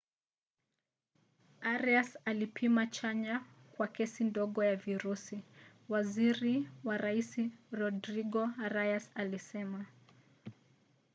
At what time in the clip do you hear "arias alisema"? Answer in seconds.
8.63-9.85